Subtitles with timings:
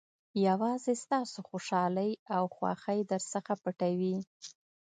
[0.47, 4.17] یوازې ستاسو خوشالۍ او خوښۍ درڅخه پټوي.